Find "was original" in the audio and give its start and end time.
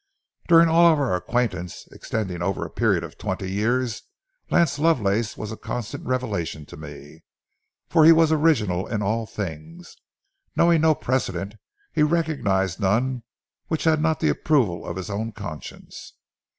8.11-8.87